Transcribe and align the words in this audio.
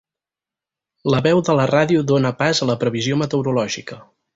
La 1.15 1.21
veu 1.27 1.43
de 1.51 1.57
la 1.61 1.69
ràdio 1.75 2.03
dóna 2.15 2.35
pas 2.43 2.63
a 2.67 2.73
la 2.75 2.81
previsió 2.87 3.23
meteorològica. 3.25 4.05